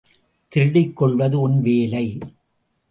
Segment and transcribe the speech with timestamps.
[0.47, 2.17] திருடிக் கொள்வது உன் வேலை.